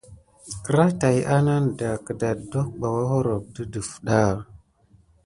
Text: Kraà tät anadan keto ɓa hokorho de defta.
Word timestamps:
Kraà 0.63 0.89
tät 0.99 1.19
anadan 1.37 1.97
keto 2.05 2.59
ɓa 2.79 2.87
hokorho 2.97 3.37
de 3.53 3.61
defta. 3.73 4.19